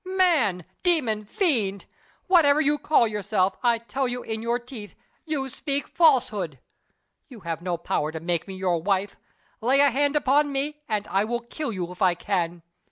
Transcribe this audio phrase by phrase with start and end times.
[0.03, 0.65] "Man!
[0.81, 1.25] Demon!
[1.25, 1.85] Fiend!
[2.25, 4.95] Whatever you call yourself, I tell you, in your teeth,
[5.27, 6.57] you speak falsehood!
[7.27, 9.15] You have no power to make me your wife!
[9.61, 12.63] Lay a hand upon me, and I will kill you if I can!